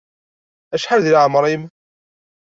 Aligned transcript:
Acḥal 0.75 1.01
di 1.03 1.11
leɛmeṛ-im? 1.13 1.63